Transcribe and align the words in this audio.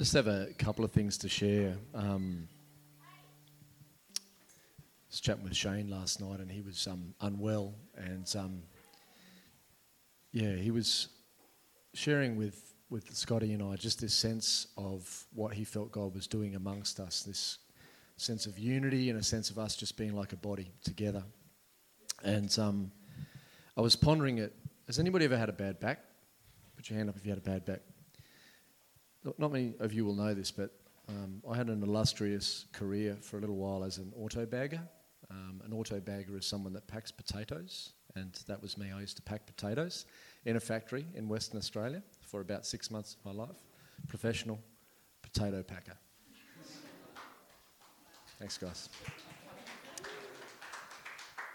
just 0.00 0.14
have 0.14 0.28
a 0.28 0.46
couple 0.56 0.82
of 0.82 0.90
things 0.90 1.18
to 1.18 1.28
share. 1.28 1.76
Um, 1.94 2.48
I 4.16 4.20
was 5.10 5.20
chatting 5.20 5.44
with 5.44 5.54
Shane 5.54 5.90
last 5.90 6.22
night, 6.22 6.40
and 6.40 6.50
he 6.50 6.62
was 6.62 6.86
um, 6.86 7.14
unwell, 7.20 7.74
and 7.98 8.24
um, 8.34 8.62
yeah, 10.32 10.54
he 10.54 10.70
was 10.70 11.08
sharing 11.92 12.36
with 12.36 12.72
with 12.88 13.14
Scotty 13.14 13.52
and 13.52 13.62
I 13.62 13.76
just 13.76 14.00
this 14.00 14.14
sense 14.14 14.68
of 14.78 15.26
what 15.34 15.52
he 15.52 15.64
felt 15.64 15.92
God 15.92 16.14
was 16.14 16.26
doing 16.26 16.54
amongst 16.54 16.98
us, 16.98 17.22
this 17.22 17.58
sense 18.16 18.46
of 18.46 18.58
unity 18.58 19.10
and 19.10 19.20
a 19.20 19.22
sense 19.22 19.50
of 19.50 19.58
us 19.58 19.76
just 19.76 19.98
being 19.98 20.16
like 20.16 20.32
a 20.32 20.36
body 20.36 20.72
together. 20.82 21.24
And 22.24 22.58
um, 22.58 22.90
I 23.76 23.82
was 23.82 23.96
pondering 23.96 24.38
it. 24.38 24.54
Has 24.86 24.98
anybody 24.98 25.26
ever 25.26 25.36
had 25.36 25.50
a 25.50 25.52
bad 25.52 25.78
back? 25.78 25.98
Put 26.74 26.88
your 26.88 26.96
hand 26.96 27.10
up 27.10 27.18
if 27.18 27.26
you 27.26 27.32
had 27.32 27.38
a 27.38 27.42
bad 27.42 27.66
back. 27.66 27.80
Not 29.24 29.52
many 29.52 29.74
of 29.80 29.92
you 29.92 30.06
will 30.06 30.14
know 30.14 30.32
this, 30.32 30.50
but 30.50 30.70
um, 31.08 31.42
I 31.48 31.54
had 31.54 31.68
an 31.68 31.82
illustrious 31.82 32.64
career 32.72 33.18
for 33.20 33.36
a 33.36 33.40
little 33.40 33.56
while 33.56 33.84
as 33.84 33.98
an 33.98 34.12
auto 34.16 34.46
bagger. 34.46 34.80
Um, 35.30 35.60
an 35.64 35.72
auto 35.72 36.00
bagger 36.00 36.36
is 36.38 36.46
someone 36.46 36.72
that 36.72 36.86
packs 36.86 37.10
potatoes, 37.10 37.92
and 38.16 38.32
that 38.46 38.62
was 38.62 38.78
me. 38.78 38.90
I 38.92 39.00
used 39.00 39.16
to 39.16 39.22
pack 39.22 39.46
potatoes 39.46 40.06
in 40.46 40.56
a 40.56 40.60
factory 40.60 41.04
in 41.14 41.28
Western 41.28 41.58
Australia 41.58 42.02
for 42.22 42.40
about 42.40 42.64
six 42.64 42.90
months 42.90 43.14
of 43.14 43.24
my 43.24 43.44
life. 43.44 43.56
Professional 44.08 44.58
potato 45.20 45.62
packer. 45.62 45.96
Thanks, 48.38 48.56
guys. 48.56 48.88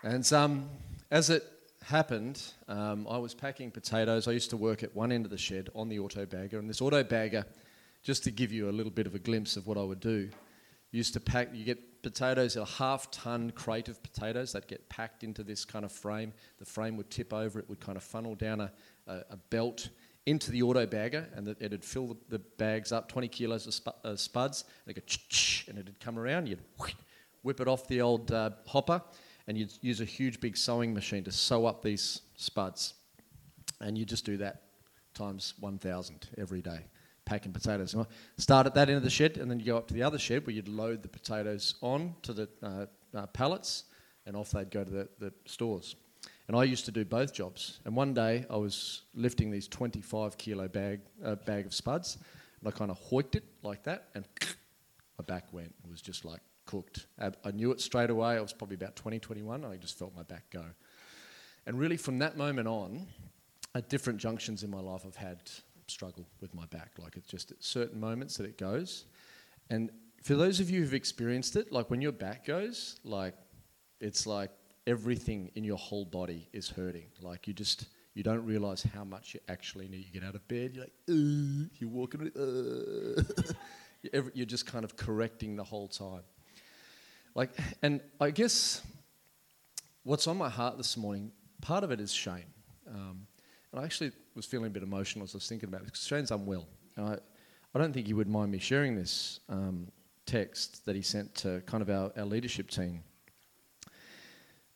And 0.03 0.31
um, 0.34 0.70
as 1.09 1.31
it 1.31 1.43
happened, 1.85 2.41
um, 2.67 3.07
I 3.09 3.17
was 3.17 3.33
packing 3.33 3.69
potatoes. 3.69 4.27
I 4.27 4.31
used 4.31 4.49
to 4.49 4.57
work 4.57 4.83
at 4.83 4.95
one 4.95 5.11
end 5.11 5.25
of 5.25 5.31
the 5.31 5.37
shed 5.37 5.69
on 5.75 5.87
the 5.87 5.99
auto 5.99 6.25
bagger, 6.25 6.57
and 6.57 6.69
this 6.69 6.81
auto 6.81 7.03
bagger, 7.03 7.45
just 8.03 8.23
to 8.23 8.31
give 8.31 8.51
you 8.51 8.69
a 8.69 8.73
little 8.73 8.91
bit 8.91 9.05
of 9.07 9.13
a 9.13 9.19
glimpse 9.19 9.55
of 9.55 9.67
what 9.67 9.77
I 9.77 9.83
would 9.83 9.99
do, 9.99 10.29
used 10.91 11.13
to 11.13 11.19
pack. 11.19 11.49
You 11.53 11.63
get 11.63 12.01
potatoes, 12.01 12.55
a 12.55 12.65
half-ton 12.65 13.51
crate 13.51 13.87
of 13.87 14.01
potatoes 14.01 14.51
that 14.53 14.67
get 14.67 14.89
packed 14.89 15.23
into 15.23 15.43
this 15.43 15.63
kind 15.63 15.85
of 15.85 15.91
frame. 15.91 16.33
The 16.57 16.65
frame 16.65 16.97
would 16.97 17.11
tip 17.11 17.31
over; 17.31 17.59
it 17.59 17.69
would 17.69 17.79
kind 17.79 17.97
of 17.97 18.03
funnel 18.03 18.33
down 18.33 18.61
a, 18.61 18.71
a, 19.07 19.13
a 19.31 19.37
belt 19.37 19.89
into 20.25 20.49
the 20.51 20.63
auto 20.63 20.87
bagger, 20.87 21.27
and 21.35 21.47
it, 21.47 21.57
it'd 21.59 21.85
fill 21.85 22.07
the, 22.07 22.17
the, 22.29 22.39
bags 22.39 22.91
up, 22.91 23.07
20 23.09 23.27
kilos 23.27 23.67
of 23.67 23.75
sp- 23.77 24.01
uh, 24.03 24.15
spuds, 24.15 24.63
it'd 24.87 24.95
go, 24.95 25.15
and 25.67 25.77
it'd 25.77 25.99
come 25.99 26.17
around. 26.17 26.47
You'd 26.47 26.61
whip 27.43 27.59
it 27.61 27.67
off 27.67 27.87
the 27.87 28.01
old 28.01 28.31
uh, 28.31 28.49
hopper 28.65 29.03
and 29.48 29.57
you'd 29.57 29.71
use 29.82 30.01
a 30.01 30.05
huge 30.05 30.40
big 30.40 30.57
sewing 30.57 30.93
machine 30.93 31.24
to 31.24 31.32
sew 31.32 31.65
up 31.65 31.82
these 31.82 32.21
spuds. 32.35 32.96
And 33.82 33.98
you 33.98 34.05
just 34.05 34.26
do 34.26 34.37
that 34.37 34.63
times 35.13 35.54
1,000 35.60 36.27
every 36.37 36.62
day, 36.62 36.85
packing 37.26 37.52
potatoes. 37.52 37.93
And 37.93 38.05
start 38.37 38.65
at 38.65 38.74
that 38.76 38.90
end 38.90 38.98
of 38.98 39.04
the 39.04 39.10
shed, 39.10 39.37
and 39.37 39.49
then 39.49 39.60
you 39.60 39.65
go 39.65 39.77
up 39.77 39.87
to 39.87 39.93
the 39.93 40.04
other 40.04 40.18
shed 40.18 40.46
where 40.46 40.55
you'd 40.55 40.68
load 40.68 41.04
the 41.04 41.10
potatoes 41.10 41.76
on 41.82 42.15
to 42.24 42.34
the 42.34 42.49
uh, 42.63 42.85
uh, 43.15 43.26
pallets, 43.27 43.85
and 44.26 44.35
off 44.35 44.52
they'd 44.52 44.71
go 44.71 44.84
to 44.84 44.91
the, 44.91 45.07
the 45.20 45.34
stores. 45.46 45.96
And 46.48 46.55
I 46.55 46.63
used 46.63 46.85
to 46.85 46.91
do 46.91 47.05
both 47.05 47.34
jobs. 47.34 47.80
And 47.85 47.96
one 47.96 48.13
day 48.13 48.46
I 48.49 48.57
was 48.57 49.04
lifting 49.15 49.49
these 49.49 49.68
25 49.68 50.37
kilo 50.37 50.68
bag, 50.68 51.02
uh, 51.24 51.35
bag 51.35 51.65
of 51.65 51.74
spuds, 51.74 52.18
and 52.59 52.68
I 52.68 52.71
kind 52.71 52.91
of 52.91 52.99
hoiked 52.99 53.35
it 53.35 53.43
like 53.63 53.84
that, 53.84 54.09
and 54.15 54.26
my 55.18 55.26
back 55.26 55.52
went. 55.52 55.74
It 55.84 55.90
was 55.90 56.02
just 56.02 56.26
like 56.26 56.41
cooked. 56.76 57.07
Uh, 57.20 57.31
I 57.43 57.51
knew 57.51 57.71
it 57.71 57.79
straight 57.79 58.09
away. 58.09 58.37
I 58.37 58.41
was 58.41 58.54
probably 58.54 58.76
about 58.76 58.95
20, 58.95 59.20
21, 59.20 59.65
I 59.65 59.77
just 59.77 59.98
felt 59.98 60.15
my 60.15 60.23
back 60.23 60.49
go. 60.49 60.63
And 61.65 61.79
really, 61.79 61.98
from 61.98 62.20
that 62.20 62.37
moment 62.37 62.68
on, 62.68 63.07
at 63.73 63.90
different 63.90 64.19
junctions 64.19 64.63
in 64.63 64.69
my 64.69 64.79
life, 64.79 65.01
I've 65.06 65.16
had 65.16 65.40
struggle 65.88 66.28
with 66.41 66.53
my 66.53 66.66
back. 66.68 66.91
Like 66.97 67.16
it's 67.16 67.28
just 67.28 67.52
at 67.52 67.63
certain 67.63 68.00
moments 68.00 68.38
that 68.38 68.46
it 68.46 68.58
goes. 68.58 69.06
And 69.69 69.91
for 70.24 70.36
those 70.36 70.59
of 70.59 70.69
you 70.69 70.81
who've 70.81 70.94
experienced 70.94 71.56
it, 71.56 71.72
like 71.72 71.90
when 71.90 72.02
your 72.02 72.12
back 72.12 72.46
goes, 72.46 73.00
like 73.03 73.36
it's 74.00 74.28
like 74.28 74.52
everything 74.88 75.52
in 75.56 75.63
your 75.63 75.78
whole 75.78 76.06
body 76.06 76.50
is 76.53 76.69
hurting. 76.69 77.07
Like 77.22 77.47
you 77.47 77.53
just 77.53 77.88
you 78.13 78.24
don't 78.24 78.46
realize 78.46 78.81
how 78.81 79.03
much 79.03 79.34
you 79.34 79.40
actually 79.50 79.88
need. 79.88 80.06
You 80.06 80.19
get 80.19 80.24
out 80.24 80.36
of 80.36 80.47
bed, 80.47 80.72
you're 80.74 80.86
like, 80.86 80.94
you're 81.80 81.90
walking, 81.90 82.31
you're 84.34 84.46
just 84.46 84.66
kind 84.66 84.86
of 84.86 84.96
correcting 84.96 85.56
the 85.56 85.63
whole 85.63 85.90
time. 85.90 86.22
Like, 87.35 87.51
and 87.81 88.00
I 88.22 88.31
guess 88.31 88.81
what's 90.03 90.25
on 90.25 90.38
my 90.38 90.50
heart 90.50 90.78
this 90.78 90.96
morning, 90.96 91.34
part 91.62 91.84
of 91.84 91.91
it 91.91 92.00
is 92.00 92.12
Shane. 92.12 92.46
Um, 92.90 93.28
and 93.72 93.81
I 93.81 93.84
actually 93.84 94.13
was 94.35 94.46
feeling 94.46 94.68
a 94.68 94.69
bit 94.69 94.84
emotional 94.84 95.25
as 95.25 95.35
I 95.35 95.38
was 95.38 95.50
thinking 95.50 95.68
about 95.68 95.81
it 95.81 95.85
because 95.85 96.07
Shane's 96.07 96.31
unwell. 96.31 96.66
I, 96.97 97.18
I 97.74 97.79
don't 97.79 97.91
think 97.91 98.07
he 98.07 98.13
would 98.13 98.29
mind 98.29 98.53
me 98.53 98.57
sharing 98.57 98.95
this 98.95 99.41
um, 99.50 99.91
text 100.25 100.85
that 100.85 100.95
he 100.95 101.01
sent 101.01 101.35
to 101.35 101.62
kind 101.66 101.81
of 101.81 101.90
our, 101.90 102.13
our 102.18 102.25
leadership 102.25 102.69
team. 102.69 103.03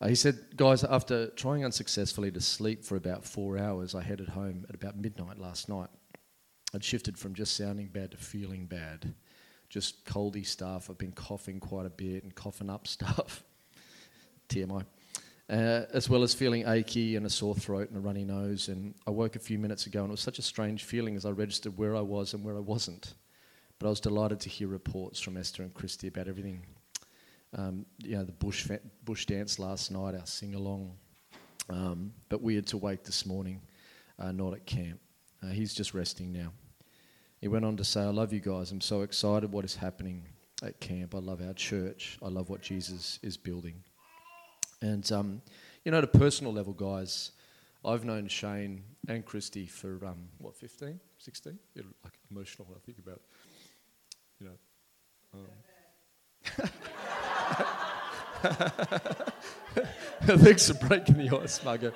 Uh, 0.02 0.08
he 0.08 0.14
said, 0.14 0.38
Guys, 0.56 0.84
after 0.84 1.28
trying 1.30 1.64
unsuccessfully 1.64 2.30
to 2.30 2.42
sleep 2.42 2.84
for 2.84 2.96
about 2.96 3.24
four 3.24 3.56
hours, 3.56 3.94
I 3.94 4.02
headed 4.02 4.28
home 4.28 4.66
at 4.68 4.74
about 4.74 4.98
midnight 4.98 5.38
last 5.38 5.70
night. 5.70 5.88
I'd 6.74 6.84
shifted 6.84 7.18
from 7.18 7.34
just 7.34 7.56
sounding 7.56 7.86
bad 7.86 8.10
to 8.10 8.18
feeling 8.18 8.66
bad 8.66 9.14
just 9.70 10.04
coldy 10.04 10.44
stuff. 10.44 10.90
I've 10.90 10.98
been 10.98 11.12
coughing 11.12 11.60
quite 11.60 11.86
a 11.86 11.90
bit 11.90 12.24
and 12.24 12.34
coughing 12.34 12.68
up 12.68 12.86
stuff. 12.86 13.44
TMI. 14.50 14.84
Uh, 15.48 15.86
as 15.92 16.08
well 16.08 16.22
as 16.22 16.32
feeling 16.34 16.64
achy 16.68 17.16
and 17.16 17.26
a 17.26 17.30
sore 17.30 17.54
throat 17.54 17.88
and 17.88 17.96
a 17.96 18.00
runny 18.00 18.24
nose. 18.24 18.68
And 18.68 18.94
I 19.06 19.10
woke 19.10 19.36
a 19.36 19.40
few 19.40 19.58
minutes 19.58 19.86
ago, 19.86 20.00
and 20.00 20.10
it 20.10 20.12
was 20.12 20.20
such 20.20 20.38
a 20.38 20.42
strange 20.42 20.84
feeling 20.84 21.16
as 21.16 21.24
I 21.24 21.30
registered 21.30 21.76
where 21.76 21.96
I 21.96 22.00
was 22.00 22.34
and 22.34 22.44
where 22.44 22.56
I 22.56 22.60
wasn't. 22.60 23.14
But 23.78 23.86
I 23.86 23.90
was 23.90 24.00
delighted 24.00 24.40
to 24.40 24.48
hear 24.48 24.68
reports 24.68 25.18
from 25.18 25.36
Esther 25.36 25.62
and 25.62 25.72
Christy 25.72 26.08
about 26.08 26.28
everything. 26.28 26.66
Um, 27.56 27.86
you 27.98 28.16
know, 28.16 28.24
the 28.24 28.32
bush, 28.32 28.62
fa- 28.62 28.80
bush 29.04 29.26
dance 29.26 29.58
last 29.58 29.90
night, 29.90 30.14
our 30.14 30.26
sing 30.26 30.54
along. 30.54 30.92
Um, 31.68 32.12
but 32.28 32.42
we 32.42 32.54
had 32.54 32.66
to 32.68 32.76
wake 32.76 33.02
this 33.02 33.26
morning, 33.26 33.60
uh, 34.18 34.30
not 34.32 34.52
at 34.52 34.66
camp. 34.66 35.00
Uh, 35.42 35.48
he's 35.48 35.74
just 35.74 35.94
resting 35.94 36.32
now. 36.32 36.52
He 37.40 37.48
went 37.48 37.64
on 37.64 37.76
to 37.78 37.84
say, 37.84 38.02
I 38.02 38.10
love 38.10 38.32
you 38.32 38.40
guys. 38.40 38.70
I'm 38.70 38.80
so 38.80 39.02
excited 39.02 39.50
what 39.50 39.64
is 39.64 39.76
happening 39.76 40.24
at 40.62 40.78
camp. 40.80 41.14
I 41.14 41.18
love 41.18 41.40
our 41.40 41.54
church. 41.54 42.18
I 42.22 42.28
love 42.28 42.50
what 42.50 42.60
Jesus 42.60 43.18
is 43.22 43.36
building. 43.36 43.82
And, 44.82 45.10
um, 45.10 45.42
you 45.84 45.92
know, 45.92 45.98
at 45.98 46.04
a 46.04 46.08
personal 46.08 46.52
level, 46.52 46.72
guys, 46.72 47.32
I've 47.84 48.04
known 48.04 48.28
Shane 48.28 48.84
and 49.08 49.24
Christy 49.24 49.66
for, 49.66 50.04
um, 50.04 50.28
what, 50.38 50.54
15, 50.54 51.00
16? 51.18 51.58
Yeah, 51.74 51.82
like 52.04 52.12
emotional 52.30 52.66
when 52.68 52.76
I 52.76 52.80
think 52.84 52.98
about 52.98 53.16
it. 53.16 53.22
You 54.38 54.46
know. 54.46 54.58
Um. 55.34 56.68
Thanks 60.22 60.68
for 60.70 60.86
breaking 60.86 61.18
the 61.18 61.38
ice, 61.42 61.62
Margaret. 61.62 61.94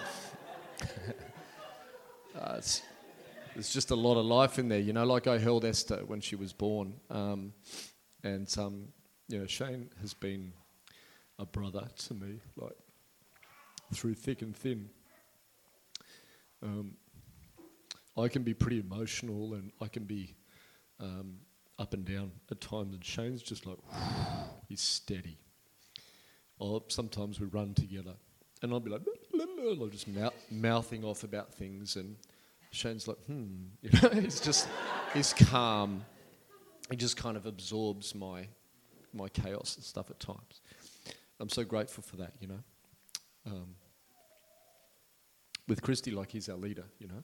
uh, 2.38 2.60
there's 3.54 3.72
just 3.72 3.91
a 3.91 3.94
lot 3.94 4.19
of 4.19 4.26
life 4.26 4.59
in 4.59 4.69
there. 4.69 4.81
You 4.81 4.92
know, 4.92 5.04
like 5.04 5.26
I 5.26 5.38
held 5.38 5.65
Esther 5.65 6.03
when 6.06 6.20
she 6.20 6.37
was 6.37 6.53
born, 6.53 6.94
um, 7.10 7.53
and 8.22 8.53
um, 8.59 8.88
you 9.28 9.38
know, 9.38 9.47
Shane 9.47 9.91
has 10.00 10.12
been 10.12 10.53
a 11.38 11.47
brother 11.47 11.88
to 11.97 12.15
me, 12.15 12.41
like 12.56 12.76
through 13.92 14.15
thick 14.15 14.42
and 14.42 14.56
thin. 14.56 14.91
Um, 16.62 16.94
I 18.16 18.28
can 18.28 18.42
be 18.42 18.54
pretty 18.54 18.81
emotional 18.81 19.54
and 19.54 19.72
I 19.81 19.88
can 19.88 20.04
be 20.04 20.34
um, 21.00 21.38
up 21.78 21.94
and 21.94 22.04
down 22.04 22.32
at 22.50 22.60
times, 22.60 22.94
and 22.94 23.04
Shane's 23.04 23.42
just 23.42 23.66
like 23.66 23.78
he's 24.69 24.81
steady. 24.81 25.38
Or 26.59 26.83
sometimes 26.89 27.41
we 27.41 27.47
run 27.47 27.74
together, 27.74 28.15
and 28.62 28.72
I'll 28.72 28.80
be 28.80 28.91
like, 28.91 29.03
I'm 29.41 29.91
just 29.91 30.09
mouth- 30.09 30.34
mouthing 30.51 31.04
off 31.04 31.24
about 31.24 31.53
things 31.53 31.97
and 31.97 32.16
Shane's 32.74 33.06
like, 33.06 33.18
hmm, 33.26 33.66
you 33.82 33.91
know, 34.00 34.09
he's 34.09 34.41
just, 34.41 34.68
he's 35.12 35.32
calm. 35.32 36.04
He 36.91 36.97
just 36.97 37.16
kind 37.16 37.36
of 37.36 37.47
absorbs 37.47 38.15
my, 38.15 38.47
my 39.12 39.28
chaos 39.28 39.76
and 39.76 39.84
stuff 39.84 40.10
at 40.10 40.21
times. 40.21 40.60
I'm 41.41 41.48
so 41.48 41.65
grateful 41.65 42.03
for 42.03 42.16
that, 42.16 42.32
you 42.41 42.48
know. 42.48 42.60
Um, 43.47 43.74
with 45.68 45.82
Christy, 45.82 46.10
like 46.10 46.30
he's 46.30 46.48
our 46.48 46.56
leader, 46.56 46.84
you 46.98 47.09
know. 47.09 47.22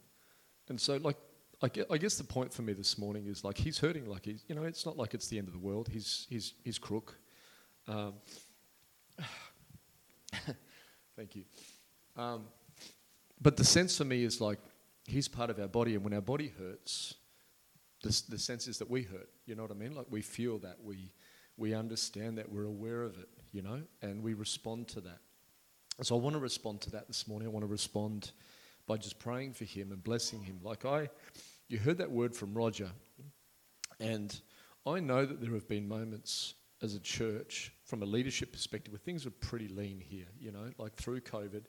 And 0.68 0.80
so, 0.80 0.96
like, 0.96 1.16
I 1.62 1.98
guess, 1.98 2.16
the 2.16 2.24
point 2.24 2.54
for 2.54 2.62
me 2.62 2.72
this 2.72 2.96
morning 2.96 3.26
is 3.26 3.44
like 3.44 3.58
he's 3.58 3.78
hurting. 3.78 4.06
Like 4.06 4.24
he's, 4.24 4.44
you 4.48 4.54
know, 4.54 4.62
it's 4.62 4.86
not 4.86 4.96
like 4.96 5.12
it's 5.12 5.28
the 5.28 5.36
end 5.36 5.46
of 5.46 5.52
the 5.52 5.58
world. 5.58 5.88
He's, 5.92 6.26
he's, 6.30 6.54
he's 6.64 6.78
crook. 6.78 7.18
Um, 7.86 8.14
thank 11.16 11.36
you. 11.36 11.44
Um, 12.16 12.44
but 13.42 13.56
the 13.56 13.64
sense 13.64 13.98
for 13.98 14.04
me 14.04 14.24
is 14.24 14.40
like 14.40 14.58
he's 15.10 15.28
part 15.28 15.50
of 15.50 15.58
our 15.58 15.68
body, 15.68 15.94
and 15.94 16.04
when 16.04 16.14
our 16.14 16.20
body 16.20 16.52
hurts, 16.58 17.14
the, 18.02 18.22
the 18.28 18.38
sense 18.38 18.66
is 18.66 18.78
that 18.78 18.90
we 18.90 19.02
hurt. 19.02 19.28
You 19.46 19.54
know 19.54 19.62
what 19.62 19.70
I 19.70 19.74
mean? 19.74 19.94
Like 19.94 20.06
we 20.10 20.22
feel 20.22 20.58
that, 20.58 20.76
we, 20.82 21.12
we 21.56 21.74
understand 21.74 22.38
that, 22.38 22.50
we're 22.50 22.64
aware 22.64 23.02
of 23.02 23.18
it, 23.18 23.28
you 23.52 23.62
know, 23.62 23.82
and 24.02 24.22
we 24.22 24.34
respond 24.34 24.88
to 24.88 25.00
that. 25.02 25.18
So 26.02 26.16
I 26.16 26.18
want 26.18 26.34
to 26.34 26.40
respond 26.40 26.80
to 26.82 26.90
that 26.90 27.08
this 27.08 27.28
morning. 27.28 27.48
I 27.48 27.50
want 27.50 27.64
to 27.64 27.70
respond 27.70 28.32
by 28.86 28.96
just 28.96 29.18
praying 29.18 29.52
for 29.52 29.64
him 29.64 29.92
and 29.92 30.02
blessing 30.02 30.42
him. 30.42 30.60
Like 30.62 30.86
I, 30.86 31.10
you 31.68 31.78
heard 31.78 31.98
that 31.98 32.10
word 32.10 32.34
from 32.34 32.54
Roger, 32.54 32.88
And 34.00 34.40
I 34.86 34.98
know 34.98 35.26
that 35.26 35.40
there 35.40 35.52
have 35.52 35.68
been 35.68 35.86
moments 35.86 36.54
as 36.82 36.94
a 36.94 37.00
church, 37.00 37.72
from 37.84 38.02
a 38.02 38.06
leadership 38.06 38.50
perspective, 38.52 38.92
where 38.92 38.98
things 38.98 39.26
were 39.26 39.30
pretty 39.30 39.68
lean 39.68 40.00
here, 40.00 40.24
you 40.38 40.50
know, 40.50 40.70
like 40.78 40.94
through 40.94 41.20
COVID. 41.20 41.64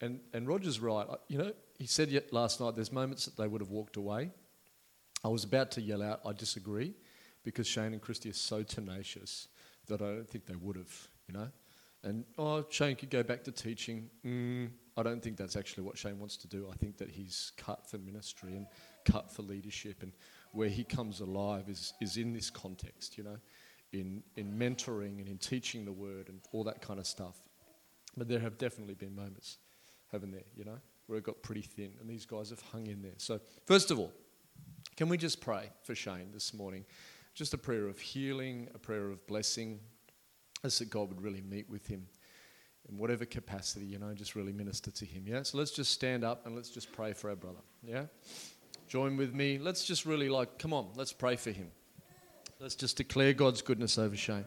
And, 0.00 0.20
and 0.32 0.46
Roger's 0.46 0.80
right. 0.80 1.06
You 1.28 1.38
know, 1.38 1.52
he 1.78 1.86
said 1.86 2.10
yet 2.10 2.32
last 2.32 2.60
night 2.60 2.74
there's 2.74 2.92
moments 2.92 3.24
that 3.24 3.36
they 3.36 3.48
would 3.48 3.60
have 3.60 3.70
walked 3.70 3.96
away. 3.96 4.30
I 5.24 5.28
was 5.28 5.44
about 5.44 5.70
to 5.72 5.80
yell 5.80 6.02
out, 6.02 6.20
I 6.26 6.32
disagree, 6.32 6.94
because 7.42 7.66
Shane 7.66 7.92
and 7.92 8.00
Christy 8.00 8.30
are 8.30 8.34
so 8.34 8.62
tenacious 8.62 9.48
that 9.86 10.02
I 10.02 10.06
don't 10.06 10.28
think 10.28 10.46
they 10.46 10.56
would 10.56 10.76
have, 10.76 11.08
you 11.28 11.34
know. 11.34 11.48
And, 12.02 12.24
oh, 12.38 12.64
Shane 12.70 12.94
could 12.94 13.10
go 13.10 13.22
back 13.22 13.42
to 13.44 13.52
teaching. 13.52 14.10
Mm, 14.24 14.68
I 14.96 15.02
don't 15.02 15.22
think 15.22 15.36
that's 15.36 15.56
actually 15.56 15.84
what 15.84 15.98
Shane 15.98 16.18
wants 16.18 16.36
to 16.38 16.48
do. 16.48 16.68
I 16.70 16.76
think 16.76 16.98
that 16.98 17.10
he's 17.10 17.52
cut 17.56 17.88
for 17.90 17.98
ministry 17.98 18.54
and 18.54 18.66
cut 19.04 19.32
for 19.32 19.42
leadership. 19.42 20.02
And 20.02 20.12
where 20.52 20.68
he 20.68 20.84
comes 20.84 21.20
alive 21.20 21.68
is, 21.68 21.94
is 22.00 22.16
in 22.16 22.32
this 22.32 22.48
context, 22.48 23.18
you 23.18 23.24
know, 23.24 23.38
in, 23.92 24.22
in 24.36 24.52
mentoring 24.52 25.18
and 25.18 25.28
in 25.28 25.38
teaching 25.38 25.84
the 25.84 25.92
word 25.92 26.28
and 26.28 26.40
all 26.52 26.62
that 26.64 26.80
kind 26.80 27.00
of 27.00 27.06
stuff. 27.06 27.36
But 28.16 28.28
there 28.28 28.40
have 28.40 28.56
definitely 28.56 28.94
been 28.94 29.14
moments, 29.14 29.58
haven't 30.12 30.32
there, 30.32 30.44
you 30.56 30.64
know, 30.64 30.78
where 31.06 31.18
it 31.18 31.24
got 31.24 31.42
pretty 31.42 31.62
thin 31.62 31.92
and 32.00 32.08
these 32.08 32.26
guys 32.26 32.50
have 32.50 32.60
hung 32.60 32.86
in 32.86 33.02
there. 33.02 33.14
So, 33.18 33.40
first 33.64 33.90
of 33.90 33.98
all, 33.98 34.12
can 34.96 35.08
we 35.08 35.16
just 35.18 35.40
pray 35.40 35.70
for 35.82 35.94
Shane 35.94 36.30
this 36.32 36.54
morning? 36.54 36.84
Just 37.34 37.52
a 37.54 37.58
prayer 37.58 37.86
of 37.86 37.98
healing, 37.98 38.68
a 38.74 38.78
prayer 38.78 39.10
of 39.10 39.26
blessing, 39.26 39.80
as 40.64 40.78
that 40.78 40.90
God 40.90 41.08
would 41.08 41.22
really 41.22 41.42
meet 41.42 41.68
with 41.68 41.86
him 41.86 42.06
in 42.88 42.98
whatever 42.98 43.24
capacity, 43.24 43.84
you 43.84 43.98
know, 43.98 44.14
just 44.14 44.34
really 44.34 44.52
minister 44.52 44.90
to 44.90 45.04
him. 45.04 45.24
Yeah? 45.26 45.42
So 45.42 45.58
let's 45.58 45.70
just 45.70 45.90
stand 45.90 46.24
up 46.24 46.46
and 46.46 46.54
let's 46.54 46.70
just 46.70 46.92
pray 46.92 47.12
for 47.12 47.30
our 47.30 47.36
brother. 47.36 47.58
Yeah? 47.82 48.04
Join 48.88 49.16
with 49.16 49.34
me. 49.34 49.58
Let's 49.58 49.84
just 49.84 50.06
really 50.06 50.28
like, 50.28 50.58
come 50.58 50.72
on, 50.72 50.88
let's 50.94 51.12
pray 51.12 51.36
for 51.36 51.50
him. 51.50 51.70
Let's 52.60 52.74
just 52.74 52.96
declare 52.96 53.32
God's 53.32 53.60
goodness 53.60 53.98
over 53.98 54.16
Shane. 54.16 54.46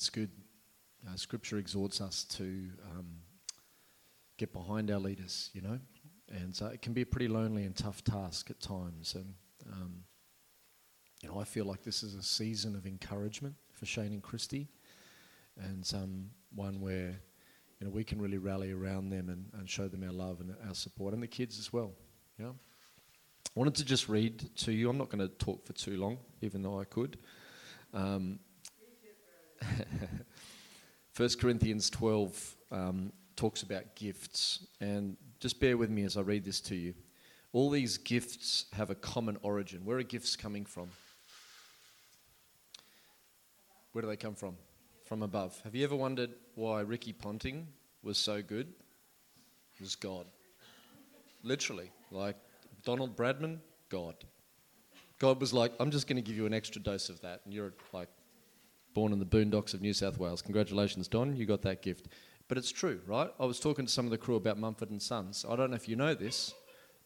It's 0.00 0.08
good. 0.08 0.30
Uh, 1.06 1.14
scripture 1.14 1.58
exhorts 1.58 2.00
us 2.00 2.24
to 2.24 2.70
um, 2.90 3.06
get 4.38 4.50
behind 4.50 4.90
our 4.90 4.98
leaders, 4.98 5.50
you 5.52 5.60
know, 5.60 5.78
and 6.30 6.56
so 6.56 6.68
it 6.68 6.80
can 6.80 6.94
be 6.94 7.02
a 7.02 7.06
pretty 7.06 7.28
lonely 7.28 7.64
and 7.64 7.76
tough 7.76 8.02
task 8.02 8.50
at 8.50 8.58
times. 8.60 9.14
And 9.14 9.34
um, 9.70 9.96
you 11.22 11.28
know, 11.28 11.38
I 11.38 11.44
feel 11.44 11.66
like 11.66 11.82
this 11.82 12.02
is 12.02 12.14
a 12.14 12.22
season 12.22 12.74
of 12.76 12.86
encouragement 12.86 13.54
for 13.72 13.84
Shane 13.84 14.14
and 14.14 14.22
Christy, 14.22 14.68
and 15.58 15.86
um, 15.94 16.30
one 16.54 16.80
where 16.80 17.20
you 17.78 17.86
know 17.86 17.90
we 17.90 18.02
can 18.02 18.22
really 18.22 18.38
rally 18.38 18.72
around 18.72 19.10
them 19.10 19.28
and, 19.28 19.50
and 19.52 19.68
show 19.68 19.86
them 19.86 20.02
our 20.02 20.12
love 20.12 20.40
and 20.40 20.54
our 20.66 20.74
support, 20.74 21.12
and 21.12 21.22
the 21.22 21.28
kids 21.28 21.58
as 21.58 21.74
well. 21.74 21.92
Know, 22.38 22.54
I 22.54 23.50
wanted 23.54 23.74
to 23.74 23.84
just 23.84 24.08
read 24.08 24.48
to 24.56 24.72
you. 24.72 24.88
I'm 24.88 24.96
not 24.96 25.10
going 25.10 25.28
to 25.28 25.34
talk 25.36 25.66
for 25.66 25.74
too 25.74 25.98
long, 25.98 26.16
even 26.40 26.62
though 26.62 26.80
I 26.80 26.84
could. 26.84 27.18
Um, 27.92 28.38
1 31.16 31.28
Corinthians 31.40 31.90
12 31.90 32.56
um, 32.70 33.12
talks 33.36 33.62
about 33.62 33.94
gifts, 33.94 34.66
and 34.80 35.16
just 35.38 35.60
bear 35.60 35.76
with 35.76 35.90
me 35.90 36.04
as 36.04 36.16
I 36.16 36.20
read 36.20 36.44
this 36.44 36.60
to 36.62 36.74
you. 36.74 36.94
All 37.52 37.70
these 37.70 37.98
gifts 37.98 38.66
have 38.74 38.90
a 38.90 38.94
common 38.94 39.36
origin. 39.42 39.84
Where 39.84 39.98
are 39.98 40.02
gifts 40.02 40.36
coming 40.36 40.64
from? 40.64 40.88
Where 43.92 44.02
do 44.02 44.08
they 44.08 44.16
come 44.16 44.34
from? 44.34 44.56
From 45.04 45.22
above. 45.22 45.60
Have 45.64 45.74
you 45.74 45.82
ever 45.84 45.96
wondered 45.96 46.30
why 46.54 46.82
Ricky 46.82 47.12
Ponting 47.12 47.66
was 48.02 48.18
so 48.18 48.40
good? 48.40 48.68
It 49.76 49.80
was 49.80 49.96
God. 49.96 50.26
Literally. 51.42 51.90
Like 52.12 52.36
Donald 52.84 53.16
Bradman, 53.16 53.58
God. 53.88 54.14
God 55.18 55.40
was 55.40 55.52
like, 55.52 55.72
I'm 55.80 55.90
just 55.90 56.06
going 56.06 56.16
to 56.16 56.22
give 56.22 56.36
you 56.36 56.46
an 56.46 56.54
extra 56.54 56.80
dose 56.80 57.08
of 57.08 57.20
that. 57.22 57.40
And 57.44 57.52
you're 57.52 57.72
like, 57.92 58.08
born 58.94 59.12
in 59.12 59.18
the 59.18 59.26
boondocks 59.26 59.74
of 59.74 59.80
New 59.80 59.92
South 59.92 60.18
Wales. 60.18 60.42
Congratulations, 60.42 61.08
Don, 61.08 61.36
you 61.36 61.46
got 61.46 61.62
that 61.62 61.82
gift. 61.82 62.08
But 62.48 62.58
it's 62.58 62.72
true, 62.72 63.00
right? 63.06 63.30
I 63.38 63.44
was 63.44 63.60
talking 63.60 63.86
to 63.86 63.92
some 63.92 64.06
of 64.06 64.10
the 64.10 64.18
crew 64.18 64.34
about 64.36 64.58
Mumford 64.58 64.90
and 64.90 65.00
Sons. 65.00 65.46
I 65.48 65.54
don't 65.54 65.70
know 65.70 65.76
if 65.76 65.88
you 65.88 65.94
know 65.96 66.14
this, 66.14 66.52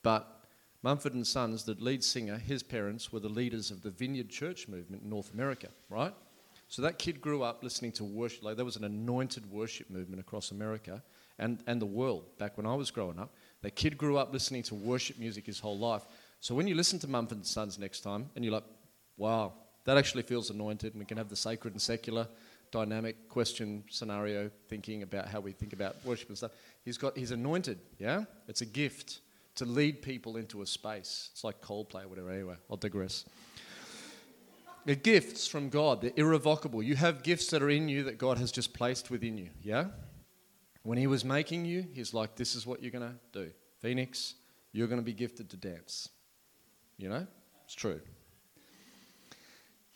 but 0.02 0.46
Mumford 0.82 1.14
and 1.14 1.26
Sons, 1.26 1.64
the 1.64 1.74
lead 1.74 2.02
singer, 2.02 2.38
his 2.38 2.62
parents 2.62 3.12
were 3.12 3.20
the 3.20 3.28
leaders 3.28 3.70
of 3.70 3.82
the 3.82 3.90
Vineyard 3.90 4.30
Church 4.30 4.68
movement 4.68 5.02
in 5.02 5.10
North 5.10 5.32
America, 5.32 5.68
right? 5.88 6.14
So 6.68 6.82
that 6.82 6.98
kid 6.98 7.20
grew 7.20 7.42
up 7.42 7.62
listening 7.62 7.92
to 7.92 8.04
worship. 8.04 8.42
Like 8.42 8.56
there 8.56 8.64
was 8.64 8.76
an 8.76 8.84
anointed 8.84 9.50
worship 9.50 9.90
movement 9.90 10.20
across 10.20 10.50
America 10.50 11.02
and, 11.38 11.62
and 11.66 11.80
the 11.80 11.86
world 11.86 12.24
back 12.38 12.56
when 12.56 12.66
I 12.66 12.74
was 12.74 12.90
growing 12.90 13.18
up. 13.18 13.34
That 13.62 13.76
kid 13.76 13.96
grew 13.96 14.16
up 14.16 14.32
listening 14.32 14.62
to 14.64 14.74
worship 14.74 15.18
music 15.18 15.46
his 15.46 15.60
whole 15.60 15.78
life. 15.78 16.06
So 16.40 16.54
when 16.54 16.66
you 16.66 16.74
listen 16.74 16.98
to 17.00 17.08
Mumford 17.08 17.38
and 17.38 17.46
Sons 17.46 17.78
next 17.78 18.00
time 18.00 18.30
and 18.34 18.44
you're 18.44 18.54
like, 18.54 18.64
wow, 19.16 19.52
that 19.84 19.96
actually 19.96 20.22
feels 20.22 20.50
anointed, 20.50 20.94
and 20.94 21.00
we 21.00 21.06
can 21.06 21.18
have 21.18 21.28
the 21.28 21.36
sacred 21.36 21.74
and 21.74 21.80
secular 21.80 22.26
dynamic 22.70 23.28
question 23.28 23.84
scenario 23.88 24.50
thinking 24.68 25.02
about 25.02 25.28
how 25.28 25.40
we 25.40 25.52
think 25.52 25.72
about 25.72 25.96
worship 26.04 26.28
and 26.28 26.36
stuff. 26.36 26.52
He's 26.84 26.98
got 26.98 27.16
he's 27.16 27.30
anointed, 27.30 27.78
yeah? 27.98 28.24
It's 28.48 28.62
a 28.62 28.66
gift 28.66 29.20
to 29.56 29.64
lead 29.64 30.02
people 30.02 30.36
into 30.36 30.62
a 30.62 30.66
space. 30.66 31.30
It's 31.32 31.44
like 31.44 31.60
Coldplay 31.60 32.04
or 32.04 32.08
whatever. 32.08 32.30
Anyway, 32.30 32.56
I'll 32.68 32.76
digress. 32.76 33.24
The 34.86 34.96
gifts 34.96 35.46
from 35.46 35.70
God, 35.70 36.02
they're 36.02 36.12
irrevocable. 36.16 36.82
You 36.82 36.96
have 36.96 37.22
gifts 37.22 37.46
that 37.48 37.62
are 37.62 37.70
in 37.70 37.88
you 37.88 38.02
that 38.04 38.18
God 38.18 38.38
has 38.38 38.52
just 38.52 38.74
placed 38.74 39.10
within 39.10 39.38
you, 39.38 39.50
yeah? 39.62 39.86
When 40.82 40.98
He 40.98 41.06
was 41.06 41.24
making 41.24 41.64
you, 41.64 41.86
He's 41.94 42.12
like, 42.12 42.36
this 42.36 42.54
is 42.54 42.66
what 42.66 42.82
you're 42.82 42.90
going 42.90 43.08
to 43.08 43.14
do. 43.32 43.50
Phoenix, 43.78 44.34
you're 44.72 44.88
going 44.88 45.00
to 45.00 45.04
be 45.04 45.14
gifted 45.14 45.48
to 45.50 45.56
dance. 45.56 46.08
You 46.98 47.08
know? 47.08 47.26
It's 47.64 47.74
true. 47.74 48.00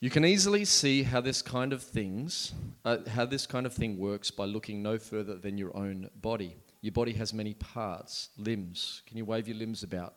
You 0.00 0.10
can 0.10 0.24
easily 0.24 0.64
see 0.64 1.02
how 1.02 1.20
this 1.20 1.42
kind 1.42 1.72
of 1.72 1.82
things, 1.82 2.52
uh, 2.84 2.98
how 3.08 3.24
this 3.24 3.48
kind 3.48 3.66
of 3.66 3.74
thing 3.74 3.98
works 3.98 4.30
by 4.30 4.44
looking 4.44 4.80
no 4.80 4.96
further 4.96 5.34
than 5.34 5.58
your 5.58 5.76
own 5.76 6.08
body. 6.20 6.56
Your 6.82 6.92
body 6.92 7.14
has 7.14 7.34
many 7.34 7.54
parts, 7.54 8.28
limbs. 8.36 9.02
Can 9.08 9.16
you 9.16 9.24
wave 9.24 9.48
your 9.48 9.56
limbs 9.56 9.82
about? 9.82 10.14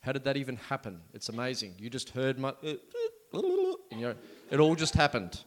How 0.00 0.12
did 0.12 0.24
that 0.24 0.36
even 0.36 0.56
happen? 0.56 1.00
It's 1.14 1.30
amazing. 1.30 1.74
You 1.78 1.88
just 1.88 2.10
heard 2.10 2.38
my, 2.38 2.52
and 3.32 4.14
it 4.50 4.60
all 4.60 4.74
just 4.74 4.92
happened. 4.92 5.40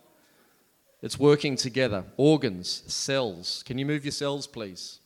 It's 1.03 1.19
working 1.19 1.55
together. 1.55 2.03
Organs, 2.17 2.81
cells. 2.87 3.61
Can 3.67 3.77
you 3.77 3.85
move 3.85 4.03
your 4.03 4.11
cells, 4.11 4.47
please? 4.47 5.01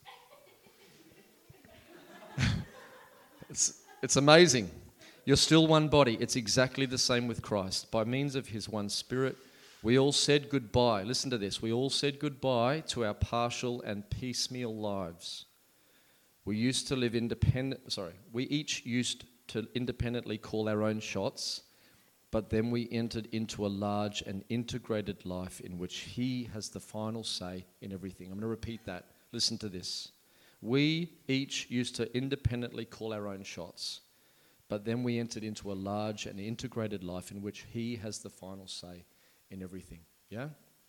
it's, 3.50 3.82
it's 4.02 4.16
amazing. 4.16 4.70
You're 5.24 5.36
still 5.36 5.68
one 5.68 5.88
body. 5.88 6.16
It's 6.18 6.34
exactly 6.34 6.84
the 6.84 6.98
same 6.98 7.28
with 7.28 7.42
Christ. 7.42 7.92
By 7.92 8.02
means 8.02 8.34
of 8.34 8.48
his 8.48 8.68
one 8.68 8.88
spirit, 8.88 9.36
we 9.80 9.96
all 9.96 10.10
said 10.10 10.48
goodbye. 10.48 11.04
Listen 11.04 11.30
to 11.30 11.38
this. 11.38 11.62
We 11.62 11.72
all 11.72 11.90
said 11.90 12.18
goodbye 12.18 12.80
to 12.88 13.04
our 13.04 13.14
partial 13.14 13.82
and 13.82 14.08
piecemeal 14.10 14.74
lives. 14.74 15.44
We 16.44 16.56
used 16.56 16.88
to 16.88 16.96
live 16.96 17.14
independent, 17.14 17.92
sorry, 17.92 18.14
we 18.32 18.44
each 18.44 18.84
used 18.84 19.24
to 19.48 19.68
independently 19.76 20.38
call 20.38 20.68
our 20.68 20.82
own 20.82 20.98
shots, 20.98 21.62
but 22.32 22.50
then 22.50 22.72
we 22.72 22.88
entered 22.90 23.28
into 23.30 23.64
a 23.64 23.68
large 23.68 24.22
and 24.22 24.42
integrated 24.48 25.24
life 25.24 25.60
in 25.60 25.78
which 25.78 25.98
he 25.98 26.48
has 26.52 26.68
the 26.68 26.80
final 26.80 27.22
say 27.22 27.64
in 27.80 27.92
everything. 27.92 28.26
I'm 28.26 28.32
going 28.32 28.40
to 28.40 28.48
repeat 28.48 28.84
that. 28.86 29.04
Listen 29.30 29.56
to 29.58 29.68
this. 29.68 30.10
We 30.60 31.12
each 31.28 31.68
used 31.70 31.94
to 31.96 32.16
independently 32.16 32.86
call 32.86 33.12
our 33.12 33.28
own 33.28 33.44
shots 33.44 34.00
but 34.72 34.86
then 34.86 35.02
we 35.02 35.18
entered 35.18 35.44
into 35.44 35.70
a 35.70 35.74
large 35.74 36.24
and 36.24 36.40
integrated 36.40 37.04
life 37.04 37.30
in 37.30 37.42
which 37.42 37.66
He 37.74 37.96
has 37.96 38.20
the 38.20 38.30
final 38.30 38.66
say 38.66 39.04
in 39.50 39.62
everything. 39.62 40.00
Yeah? 40.30 40.48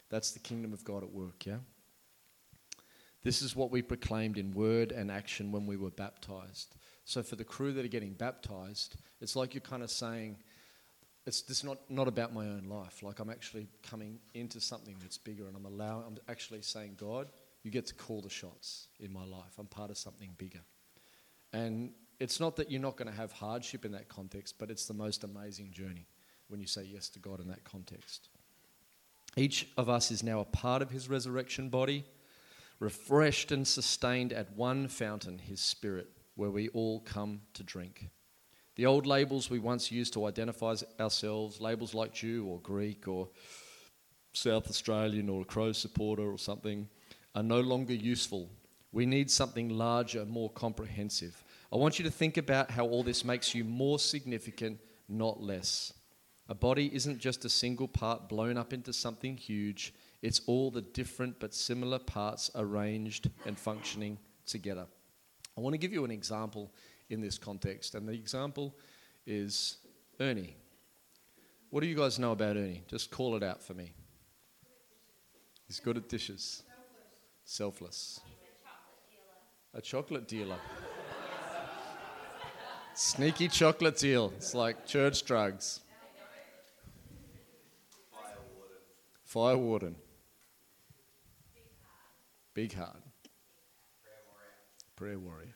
That's 0.10 0.32
the 0.32 0.40
kingdom 0.40 0.72
of 0.72 0.86
God 0.86 1.04
at 1.04 1.12
work. 1.12 1.46
Yeah? 1.46 1.58
This 3.24 3.42
is 3.42 3.58
what 3.58 3.72
we 3.72 3.82
proclaimed 3.82 4.38
in 4.38 4.54
word 4.54 4.94
and 4.94 5.12
action 5.12 5.52
when 5.52 5.66
we 5.66 5.76
were 5.76 5.92
baptized. 5.92 6.78
So 7.04 7.24
for 7.24 7.36
the 7.36 7.44
crew 7.44 7.74
that 7.74 7.84
are 7.84 7.90
getting 7.90 8.14
baptized, 8.14 8.96
it's 9.20 9.36
like 9.36 9.54
you're 9.54 9.60
kind 9.60 9.84
of 9.84 9.92
saying, 9.92 10.38
it's 11.26 11.42
just 11.42 11.66
not, 11.66 11.80
not 11.90 12.08
about 12.08 12.34
my 12.34 12.46
own 12.46 12.68
life. 12.70 13.04
Like 13.04 13.20
I'm 13.20 13.30
actually 13.30 13.68
coming 13.86 14.20
into 14.34 14.62
something 14.62 14.96
that's 15.02 15.18
bigger 15.18 15.46
and 15.46 15.58
I'm 15.58 15.66
allowing, 15.66 16.06
I'm 16.06 16.18
actually 16.30 16.62
saying, 16.62 16.96
God, 16.96 17.28
you 17.64 17.70
get 17.70 17.88
to 17.88 17.96
call 17.96 18.22
the 18.22 18.30
shots 18.30 18.88
in 19.02 19.12
my 19.12 19.26
life. 19.26 19.56
I'm 19.60 19.68
part 19.68 19.90
of 19.90 19.98
something 19.98 20.36
bigger. 20.38 20.62
And 21.52 21.92
it's 22.20 22.40
not 22.40 22.56
that 22.56 22.72
you're 22.72 22.82
not 22.82 22.98
going 22.98 23.10
to 23.10 23.18
have 23.18 23.32
hardship 23.32 23.86
in 23.86 23.92
that 23.92 24.08
context, 24.10 24.56
but 24.58 24.70
it's 24.70 24.86
the 24.86 24.94
most 24.94 25.24
amazing 25.24 25.72
journey 25.72 26.08
when 26.48 26.60
you 26.60 26.68
say 26.68 26.84
yes 26.84 27.10
to 27.10 27.20
God 27.20 27.40
in 27.40 27.48
that 27.48 27.64
context. 27.64 28.30
Each 29.36 29.68
of 29.78 29.90
us 29.90 30.12
is 30.12 30.24
now 30.24 30.40
a 30.40 30.46
part 30.46 30.82
of 30.82 30.92
his 30.92 31.10
resurrection 31.10 31.70
body, 31.70 32.06
refreshed 32.80 33.52
and 33.52 33.68
sustained 33.68 34.32
at 34.34 34.56
one 34.56 34.88
fountain, 34.88 35.40
his 35.40 35.60
spirit, 35.60 36.10
where 36.36 36.52
we 36.52 36.70
all 36.70 37.00
come 37.00 37.42
to 37.54 37.64
drink. 37.64 38.10
The 38.76 38.86
old 38.86 39.06
labels 39.06 39.50
we 39.50 39.60
once 39.60 39.92
used 39.92 40.14
to 40.14 40.26
identify 40.26 40.76
ourselves, 41.00 41.62
labels 41.62 41.94
like 41.94 42.14
Jew 42.14 42.46
or 42.48 42.60
Greek 42.60 43.08
or 43.08 43.30
South 44.34 44.68
Australian 44.68 45.30
or 45.30 45.42
a 45.42 45.46
Crow 45.46 45.72
supporter 45.72 46.24
or 46.24 46.40
something, 46.40 46.88
are 47.36 47.44
no 47.44 47.62
longer 47.62 47.94
useful. 47.94 48.50
We 48.92 49.06
need 49.06 49.30
something 49.30 49.70
larger, 49.70 50.26
more 50.26 50.50
comprehensive. 50.52 51.43
I 51.74 51.78
want 51.78 51.98
you 51.98 52.06
to 52.06 52.12
think 52.12 52.38
about 52.38 52.70
how 52.70 52.86
all 52.86 53.02
this 53.02 53.26
makes 53.26 53.56
you 53.56 53.64
more 53.64 53.98
significant, 53.98 54.80
not 55.10 55.42
less. 55.42 55.92
A 56.48 56.54
body 56.54 56.94
isn't 56.94 57.18
just 57.18 57.46
a 57.46 57.50
single 57.50 57.88
part 57.88 58.30
blown 58.30 58.60
up 58.60 58.74
into 58.74 58.94
something 58.94 59.36
huge, 59.36 59.92
it's 60.22 60.42
all 60.46 60.70
the 60.70 60.84
different 60.84 61.40
but 61.40 61.52
similar 61.52 61.98
parts 61.98 62.52
arranged 62.54 63.32
and 63.48 63.58
functioning 63.58 64.20
together. 64.46 64.86
I 65.58 65.62
want 65.62 65.74
to 65.74 65.80
give 65.80 65.92
you 65.92 66.06
an 66.06 66.12
example 66.12 66.72
in 67.10 67.22
this 67.22 67.40
context, 67.40 67.96
and 67.96 68.08
the 68.08 68.14
example 68.14 68.76
is 69.26 69.78
Ernie. 70.20 70.56
What 71.72 71.82
do 71.82 71.88
you 71.88 71.96
guys 71.96 72.20
know 72.20 72.34
about 72.34 72.56
Ernie? 72.56 72.84
Just 72.88 73.10
call 73.10 73.36
it 73.36 73.42
out 73.42 73.64
for 73.64 73.74
me. 73.74 73.94
He's 75.66 75.80
good 75.80 75.98
at 75.98 76.08
dishes. 76.08 76.62
Selfless. 77.46 78.20
A 79.74 79.82
chocolate 79.82 80.28
dealer. 80.28 80.58
Sneaky 82.96 83.48
chocolate 83.48 83.98
deal. 83.98 84.32
It's 84.38 84.54
like 84.54 84.86
church 84.86 85.26
drugs. 85.26 85.82
Fire 89.26 89.58
warden. 89.58 89.96
Big 92.54 92.74
heart. 92.74 93.02
Prayer 94.04 94.20
warrior. 94.28 94.54
Prayer 94.96 95.20
warrior. 95.20 95.56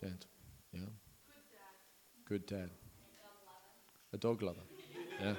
Gentle. 0.00 0.30
Yeah. 0.72 0.80
Good 2.24 2.46
dad. 2.46 2.70
A 4.14 4.16
dog 4.16 4.42
lover. 4.42 4.60
Yeah. 5.20 5.34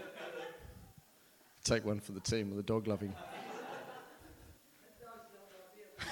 Take 1.63 1.83
one 1.83 1.99
for 1.99 2.11
the 2.11 2.19
team 2.19 2.51
with 2.51 2.59
a 2.59 2.63
dog 2.63 2.87
loving. 2.87 3.15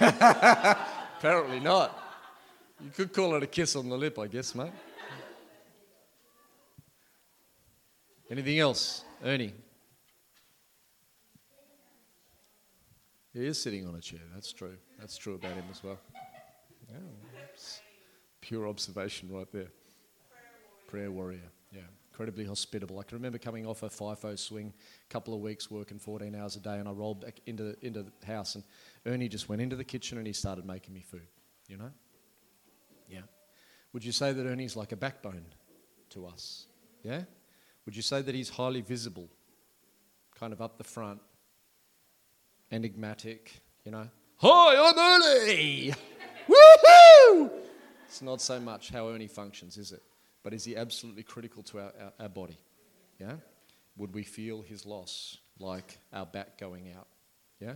Apparently 0.00 1.60
not. 1.60 2.11
You 2.84 2.90
could 2.90 3.12
call 3.12 3.36
it 3.36 3.42
a 3.42 3.46
kiss 3.46 3.76
on 3.76 3.88
the 3.88 3.96
lip, 3.96 4.18
I 4.18 4.26
guess, 4.26 4.54
mate. 4.54 4.72
Anything 8.28 8.58
else? 8.58 9.04
Ernie. 9.24 9.52
He 13.32 13.46
is 13.46 13.62
sitting 13.62 13.86
on 13.86 13.94
a 13.94 14.00
chair. 14.00 14.20
That's 14.34 14.52
true. 14.52 14.76
That's 14.98 15.16
true 15.16 15.34
about 15.34 15.52
him 15.52 15.64
as 15.70 15.82
well. 15.82 15.98
Yeah, 16.90 16.98
pure 18.40 18.68
observation 18.68 19.30
right 19.30 19.50
there. 19.52 19.68
Prayer 20.88 21.10
warrior. 21.10 21.40
Yeah, 21.72 21.82
incredibly 22.10 22.44
hospitable. 22.44 22.98
I 22.98 23.04
can 23.04 23.16
remember 23.16 23.38
coming 23.38 23.66
off 23.66 23.82
a 23.82 23.88
FIFO 23.88 24.38
swing, 24.38 24.74
a 25.08 25.12
couple 25.12 25.32
of 25.34 25.40
weeks 25.40 25.70
working 25.70 25.98
14 25.98 26.34
hours 26.34 26.56
a 26.56 26.60
day, 26.60 26.78
and 26.78 26.88
I 26.88 26.92
rolled 26.92 27.22
back 27.22 27.40
into 27.46 27.76
into 27.80 28.02
the 28.02 28.26
house, 28.26 28.56
and 28.56 28.64
Ernie 29.06 29.28
just 29.28 29.48
went 29.48 29.62
into 29.62 29.76
the 29.76 29.84
kitchen 29.84 30.18
and 30.18 30.26
he 30.26 30.32
started 30.32 30.66
making 30.66 30.92
me 30.92 31.00
food. 31.00 31.28
You 31.68 31.78
know. 31.78 31.90
Yeah. 33.12 33.20
Would 33.92 34.04
you 34.04 34.12
say 34.12 34.32
that 34.32 34.46
Ernie's 34.46 34.74
like 34.74 34.92
a 34.92 34.96
backbone 34.96 35.44
to 36.10 36.26
us? 36.26 36.66
Yeah. 37.02 37.22
Would 37.84 37.94
you 37.94 38.02
say 38.02 38.22
that 38.22 38.34
he's 38.34 38.48
highly 38.48 38.80
visible, 38.80 39.28
kind 40.38 40.52
of 40.52 40.62
up 40.62 40.78
the 40.78 40.84
front, 40.84 41.20
enigmatic, 42.70 43.60
you 43.84 43.92
know. 43.92 44.08
Hi, 44.38 44.90
I'm 44.90 44.98
Ernie! 44.98 45.92
Woohoo! 46.48 47.50
It's 48.06 48.22
not 48.22 48.40
so 48.40 48.58
much 48.58 48.90
how 48.90 49.08
Ernie 49.08 49.28
functions, 49.28 49.76
is 49.76 49.92
it? 49.92 50.02
But 50.42 50.54
is 50.54 50.64
he 50.64 50.76
absolutely 50.76 51.22
critical 51.22 51.62
to 51.64 51.80
our, 51.80 51.92
our, 52.00 52.12
our 52.20 52.28
body? 52.28 52.58
Yeah? 53.20 53.34
Would 53.96 54.14
we 54.14 54.22
feel 54.22 54.62
his 54.62 54.86
loss 54.86 55.38
like 55.58 55.98
our 56.12 56.26
back 56.26 56.58
going 56.58 56.92
out? 56.96 57.08
Yeah? 57.60 57.74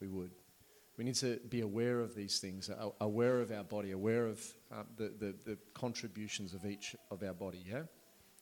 We 0.00 0.08
would. 0.08 0.30
We 0.96 1.04
need 1.04 1.16
to 1.16 1.38
be 1.48 1.60
aware 1.60 2.00
of 2.00 2.14
these 2.14 2.38
things, 2.38 2.70
aware 3.00 3.40
of 3.40 3.52
our 3.52 3.64
body, 3.64 3.92
aware 3.92 4.26
of 4.26 4.40
uh, 4.72 4.82
the, 4.96 5.12
the, 5.18 5.34
the 5.44 5.58
contributions 5.74 6.54
of 6.54 6.64
each 6.64 6.96
of 7.10 7.22
our 7.22 7.34
body, 7.34 7.62
yeah? 7.68 7.82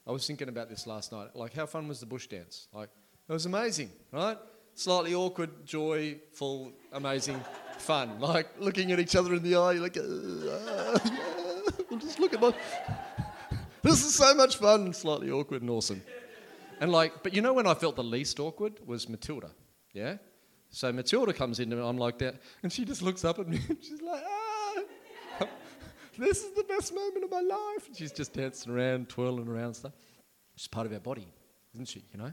I 0.07 0.13
was 0.13 0.27
thinking 0.27 0.49
about 0.49 0.69
this 0.69 0.87
last 0.87 1.11
night. 1.11 1.35
Like, 1.35 1.55
how 1.55 1.67
fun 1.67 1.89
was 1.89 1.99
the 1.99 2.07
bush 2.07 2.29
dance? 2.29 2.69
Like, 2.73 2.91
it 3.29 3.33
was 3.33 3.47
amazing, 3.47 3.91
right? 4.13 4.39
slightly 4.75 5.15
awkward, 5.15 5.65
joyful, 5.65 6.73
amazing 6.93 7.41
fun. 7.79 8.19
Like 8.21 8.49
looking 8.59 8.93
at 8.93 9.01
each 9.01 9.17
other 9.17 9.35
in 9.35 9.43
the 9.43 9.57
eye, 9.57 9.75
like, 9.75 9.97
uh, 9.97 10.01
uh, 10.01 11.99
just 11.99 12.21
look 12.21 12.35
at 12.35 12.41
my. 12.41 12.53
this 13.83 14.05
is 14.05 14.15
so 14.15 14.35
much 14.35 14.57
fun, 14.57 14.93
slightly 14.93 15.31
awkward 15.31 15.63
and 15.63 15.71
awesome. 15.71 16.03
And 16.81 16.91
like, 16.93 17.23
but 17.23 17.35
you 17.35 17.41
know 17.41 17.53
when 17.53 17.67
I 17.67 17.75
felt 17.75 17.97
the 17.97 18.05
least 18.05 18.41
awkward 18.41 18.75
was 18.87 19.09
Matilda, 19.09 19.51
yeah? 19.93 20.17
So 20.75 20.93
Matilda 20.93 21.33
comes 21.33 21.61
in 21.61 21.73
and 21.73 21.81
I'm 21.81 21.99
like 21.99 22.19
that, 22.19 22.35
and 22.65 22.73
she 22.73 22.85
just 22.85 23.01
looks 23.01 23.25
up 23.25 23.39
at 23.39 23.47
me 23.47 23.61
and 23.69 23.79
she's 23.81 24.03
like, 24.03 24.23
ah, 24.27 25.47
this 26.19 26.43
is 26.43 26.53
the 26.53 26.65
best 26.65 26.93
moment 26.93 27.25
of 27.25 27.31
my 27.31 27.41
life. 27.41 27.87
And 27.87 27.97
she's 27.97 28.11
just 28.11 28.33
dancing 28.33 28.73
around, 28.73 29.09
twirling 29.09 29.47
around 29.49 29.75
stuff. 29.75 29.93
She's 30.57 30.67
part 30.67 30.87
of 30.87 30.93
our 30.93 30.99
body, 30.99 31.29
isn't 31.75 31.87
she, 31.89 32.05
you 32.13 32.19
know? 32.19 32.33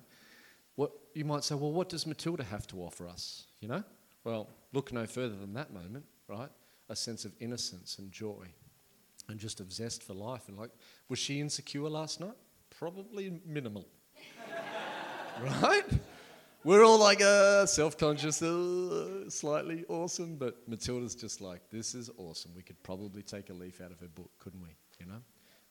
What, 0.75 0.91
you 1.13 1.23
might 1.23 1.43
say, 1.43 1.53
well, 1.53 1.71
what 1.71 1.89
does 1.89 2.07
Matilda 2.07 2.43
have 2.43 2.65
to 2.67 2.77
offer 2.77 3.07
us? 3.07 3.45
You 3.59 3.67
know? 3.67 3.83
Well, 4.23 4.49
look 4.73 4.91
no 4.91 5.05
further 5.05 5.35
than 5.35 5.53
that 5.53 5.71
moment, 5.71 6.05
right? 6.27 6.49
A 6.89 6.95
sense 6.95 7.25
of 7.25 7.33
innocence 7.39 7.99
and 7.99 8.11
joy 8.11 8.47
and 9.29 9.39
just 9.39 9.59
of 9.59 9.71
zest 9.71 10.01
for 10.01 10.13
life. 10.13 10.47
And 10.47 10.57
like, 10.57 10.71
was 11.09 11.19
she 11.19 11.39
insecure 11.39 11.89
last 11.89 12.19
night? 12.19 12.35
Probably 12.71 13.39
minimal. 13.45 13.87
right? 15.61 15.85
We're 16.63 16.83
all 16.83 16.99
like 16.99 17.21
uh, 17.21 17.65
self 17.65 17.97
conscious, 17.97 18.41
uh, 18.41 19.29
slightly 19.29 19.83
awesome, 19.89 20.35
but 20.35 20.67
Matilda's 20.67 21.15
just 21.15 21.41
like, 21.41 21.61
this 21.71 21.95
is 21.95 22.09
awesome. 22.17 22.51
We 22.55 22.61
could 22.61 22.81
probably 22.83 23.23
take 23.23 23.49
a 23.49 23.53
leaf 23.53 23.81
out 23.81 23.91
of 23.91 23.99
her 23.99 24.07
book, 24.07 24.29
couldn't 24.39 24.61
we? 24.61 24.75
You 24.99 25.07
know? 25.07 25.21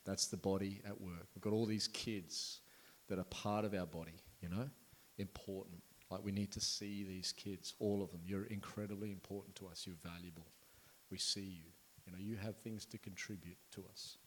That's 0.03 0.27
the 0.27 0.37
body 0.37 0.81
at 0.85 0.99
work. 0.99 1.27
We've 1.33 1.41
got 1.41 1.53
all 1.53 1.65
these 1.65 1.87
kids 1.87 2.59
that 3.07 3.19
are 3.19 3.25
part 3.25 3.63
of 3.63 3.73
our 3.73 3.85
body, 3.85 4.19
you 4.41 4.49
know? 4.49 4.69
important. 5.17 5.81
Like 6.09 6.25
we 6.25 6.31
need 6.33 6.51
to 6.51 6.59
see 6.59 7.03
these 7.03 7.31
kids, 7.31 7.73
all 7.79 8.03
of 8.03 8.11
them. 8.11 8.21
You're 8.25 8.45
incredibly 8.45 9.11
important 9.11 9.55
to 9.57 9.67
us. 9.67 9.85
You're 9.87 9.95
valuable. 10.03 10.47
We 11.09 11.17
see 11.17 11.61
you. 11.63 11.71
You 12.05 12.11
know, 12.11 12.17
you 12.19 12.35
have 12.35 12.57
things 12.57 12.85
to 12.87 12.97
contribute 12.97 13.57
to 13.75 13.85
us. 13.89 14.17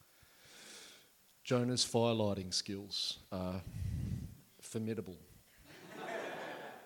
Jonah's 1.43 1.85
firelighting 1.85 2.55
skills 2.55 3.19
are 3.31 3.61
formidable. 4.63 5.19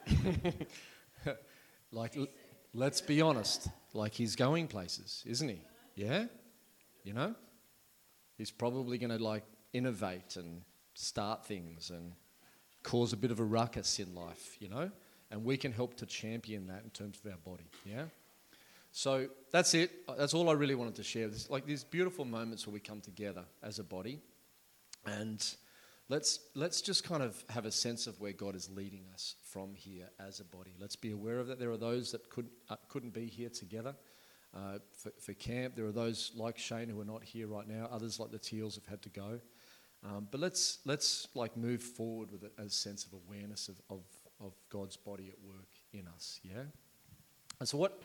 like, 1.92 2.16
l- 2.16 2.28
let's 2.74 3.00
be 3.00 3.20
honest. 3.20 3.68
Like, 3.94 4.12
he's 4.12 4.36
going 4.36 4.68
places, 4.68 5.22
isn't 5.26 5.48
he? 5.48 5.60
Yeah? 5.94 6.26
You 7.04 7.14
know? 7.14 7.34
He's 8.36 8.50
probably 8.50 8.98
going 8.98 9.16
to, 9.16 9.22
like, 9.22 9.44
innovate 9.72 10.36
and 10.36 10.62
start 10.94 11.46
things 11.46 11.90
and 11.90 12.12
cause 12.82 13.12
a 13.12 13.16
bit 13.16 13.30
of 13.30 13.40
a 13.40 13.44
ruckus 13.44 13.98
in 13.98 14.14
life, 14.14 14.56
you 14.60 14.68
know? 14.68 14.90
And 15.30 15.44
we 15.44 15.56
can 15.56 15.72
help 15.72 15.96
to 15.98 16.06
champion 16.06 16.66
that 16.68 16.82
in 16.84 16.90
terms 16.90 17.20
of 17.22 17.30
our 17.30 17.38
body, 17.38 17.70
yeah? 17.84 18.04
So 18.92 19.28
that's 19.52 19.74
it. 19.74 19.90
Uh, 20.08 20.14
that's 20.16 20.34
all 20.34 20.48
I 20.48 20.54
really 20.54 20.74
wanted 20.74 20.94
to 20.96 21.02
share. 21.02 21.28
Like 21.48 21.66
these 21.66 21.84
beautiful 21.84 22.24
moments 22.24 22.66
where 22.66 22.74
we 22.74 22.80
come 22.80 23.00
together 23.00 23.44
as 23.62 23.78
a 23.78 23.84
body, 23.84 24.20
and 25.06 25.44
let's 26.08 26.40
let's 26.54 26.80
just 26.80 27.04
kind 27.04 27.22
of 27.22 27.42
have 27.48 27.66
a 27.66 27.70
sense 27.70 28.06
of 28.06 28.20
where 28.20 28.32
God 28.32 28.54
is 28.54 28.70
leading 28.70 29.06
us 29.12 29.36
from 29.42 29.74
here 29.74 30.08
as 30.18 30.40
a 30.40 30.44
body. 30.44 30.74
Let's 30.78 30.96
be 30.96 31.10
aware 31.10 31.38
of 31.38 31.46
that. 31.48 31.58
There 31.58 31.70
are 31.70 31.76
those 31.76 32.12
that 32.12 32.28
could 32.30 32.48
uh, 32.68 32.76
couldn't 32.88 33.14
be 33.14 33.26
here 33.26 33.48
together 33.48 33.94
uh, 34.54 34.78
for, 34.92 35.12
for 35.20 35.32
camp. 35.34 35.76
There 35.76 35.86
are 35.86 35.92
those 35.92 36.32
like 36.34 36.58
Shane 36.58 36.88
who 36.88 37.00
are 37.00 37.04
not 37.04 37.24
here 37.24 37.46
right 37.46 37.68
now. 37.68 37.88
Others 37.90 38.18
like 38.18 38.30
the 38.30 38.38
Teals 38.38 38.74
have 38.76 38.86
had 38.86 39.02
to 39.02 39.10
go. 39.10 39.40
Um, 40.04 40.28
but 40.30 40.40
let's 40.40 40.78
let's 40.84 41.28
like 41.34 41.56
move 41.56 41.82
forward 41.82 42.30
with 42.30 42.44
a, 42.44 42.62
a 42.62 42.70
sense 42.70 43.04
of 43.04 43.12
awareness 43.12 43.68
of, 43.68 43.80
of, 43.90 44.04
of 44.40 44.54
God's 44.70 44.96
body 44.96 45.28
at 45.28 45.40
work 45.44 45.68
in 45.92 46.06
us. 46.08 46.40
Yeah. 46.42 46.64
And 47.60 47.68
so 47.68 47.76
what 47.76 48.00